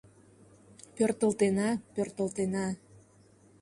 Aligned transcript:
—Пӧртылтена, 0.95 1.69
пӧртылтена... 1.93 2.67